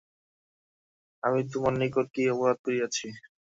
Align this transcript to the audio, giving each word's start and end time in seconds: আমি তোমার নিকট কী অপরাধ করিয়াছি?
আমি 1.23 1.39
তোমার 1.51 1.73
নিকট 1.81 2.05
কী 2.13 2.21
অপরাধ 2.33 2.57
করিয়াছি? 2.65 3.05